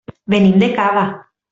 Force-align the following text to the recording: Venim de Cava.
Venim 0.35 0.57
de 0.65 0.71
Cava. 0.81 1.07